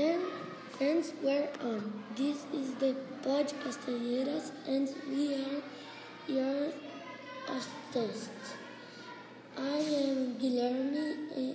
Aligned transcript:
And 0.00 0.22
friends, 0.78 1.12
we're 1.22 1.48
on. 1.62 1.92
This 2.16 2.46
is 2.58 2.68
the 2.82 2.96
Pod 3.22 3.52
Castanheiras, 3.62 4.46
and 4.66 4.88
we 5.10 5.24
are 5.34 5.58
your 6.26 6.68
hosts. 7.92 8.54
I 9.58 9.80
am 10.02 10.20
Guilherme, 10.42 11.02
eh, 11.40 11.54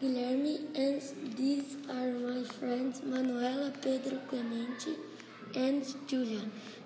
Guilherme, 0.00 0.54
and 0.84 1.36
these 1.36 1.76
are 1.88 2.10
my 2.24 2.42
friends 2.54 3.00
Manuela, 3.04 3.70
Pedro, 3.80 4.18
Clemente, 4.28 4.96
and 5.54 5.86
Giulia. 6.08 6.42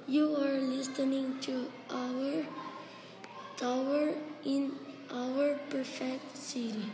You 0.06 0.26
are 0.36 0.58
listening 0.74 1.38
to 1.48 1.70
our 2.02 2.44
tower 3.56 4.12
in 4.44 4.72
our 5.10 5.54
perfect 5.70 6.36
city. 6.36 6.84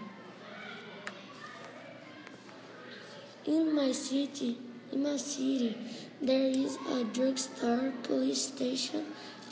In 3.48 3.74
my 3.74 3.92
city, 3.92 4.58
in 4.92 5.02
my 5.04 5.16
city, 5.16 5.74
there 6.20 6.50
is 6.50 6.76
a 6.92 7.04
drugstore, 7.04 7.94
police 8.02 8.42
station, 8.42 9.06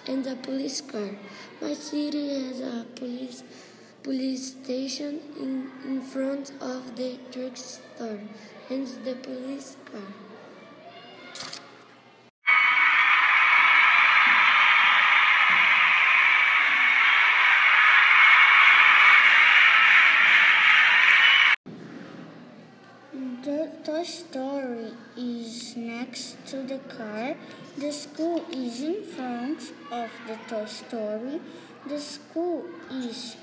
and 0.07 0.27
a 0.27 0.37
police 0.37 0.83
car. 0.83 1.17
My 1.63 1.73
city 1.73 2.29
has 2.29 2.61
a 2.61 2.85
police 2.95 3.43
police 4.03 4.53
station 4.53 5.21
in, 5.41 5.71
in 5.87 6.03
front 6.03 6.53
of 6.61 6.95
the 6.97 7.19
drugstore 7.33 8.21
and 8.69 8.87
the 9.07 9.15
police 9.15 9.79
car. 9.91 10.13
The 23.47 23.71
Toy 23.85 24.03
Story 24.03 24.91
is 25.17 25.77
next 25.77 26.35
to 26.49 26.65
the 26.65 26.79
car. 26.91 27.37
The 27.79 27.93
school 27.93 28.45
is 28.51 28.83
in 28.83 29.05
front 29.05 29.71
of 29.89 30.11
the 30.27 30.37
Toy 30.49 30.65
Story. 30.65 31.41
The 31.87 32.01
school 32.01 32.65
is 32.91 33.37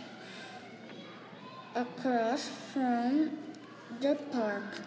across 1.74 2.50
from 2.74 3.32
the 4.02 4.20
park. 4.34 4.82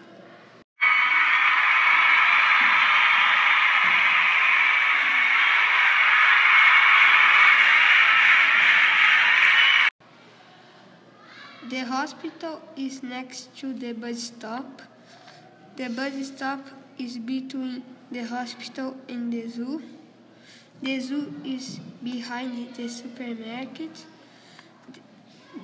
The 11.67 11.79
hospital 11.85 12.61
is 12.75 13.01
next 13.01 13.57
to 13.57 13.73
the 13.73 13.93
bus 13.93 14.21
stop. 14.29 14.83
The 15.77 15.89
bus 15.89 16.27
stop 16.27 16.59
is 16.97 17.19
between 17.19 17.83
the 18.11 18.23
hospital 18.23 18.97
and 19.07 19.31
the 19.31 19.47
zoo. 19.47 19.83
The 20.81 20.99
zoo 20.99 21.33
is 21.45 21.79
behind 22.03 22.73
the 22.73 22.87
supermarket. 22.87 24.05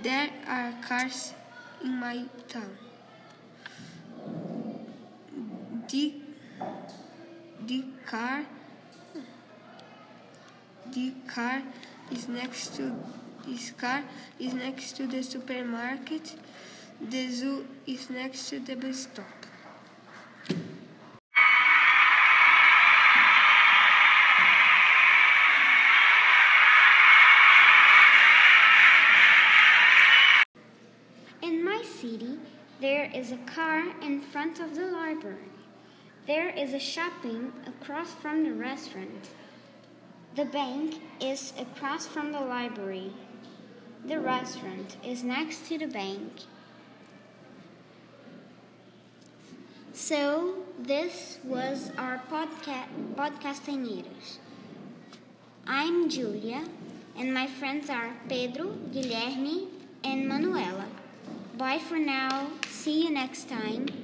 There 0.04 0.30
are 0.48 0.74
cars 0.88 1.34
in 1.84 1.96
my 2.00 2.26
town. 2.48 2.78
The, 5.90 6.14
the 7.66 7.84
car 8.06 8.46
the 10.94 11.12
car 11.28 11.64
is 12.12 12.28
next 12.28 12.76
to 12.76 12.96
this 13.48 13.72
car 13.72 14.04
is 14.40 14.54
next 14.54 14.96
to 14.98 15.08
the 15.08 15.24
supermarket. 15.24 16.36
The 17.02 17.32
zoo 17.32 17.66
is 17.88 18.12
next 18.12 18.50
to 18.50 18.60
the 18.60 18.76
bus 18.76 19.08
stop. 19.10 19.43
In 31.64 31.70
my 31.70 31.82
city, 31.82 32.40
there 32.82 33.10
is 33.16 33.32
a 33.32 33.38
car 33.38 33.86
in 34.02 34.20
front 34.20 34.60
of 34.60 34.76
the 34.76 34.86
library. 34.88 35.48
There 36.28 36.50
is 36.50 36.74
a 36.74 36.80
shopping 36.80 37.54
across 37.66 38.12
from 38.16 38.44
the 38.44 38.54
restaurant. 38.54 39.30
The 40.36 40.44
bank 40.44 40.96
is 41.22 41.54
across 41.58 42.06
from 42.06 42.34
the 42.34 42.42
library. 42.42 43.14
The 44.06 44.20
restaurant 44.20 44.98
is 45.06 45.24
next 45.24 45.66
to 45.70 45.78
the 45.78 45.88
bank. 45.88 46.34
So, 49.94 50.66
this 50.78 51.40
was 51.46 51.92
our 51.98 52.22
podca- 52.30 52.92
podcastineiros. 53.16 54.40
I'm 55.66 56.10
Giulia, 56.10 56.66
and 57.18 57.34
my 57.34 57.48
friends 57.48 57.90
are 57.90 58.12
Pedro, 58.28 58.66
Guilherme, 58.92 59.70
and 60.04 60.28
Manuela. 60.28 60.83
Bye 61.64 61.80
for 61.80 61.98
now. 61.98 62.50
See 62.68 63.06
you 63.06 63.10
next 63.10 63.48
time. 63.48 64.03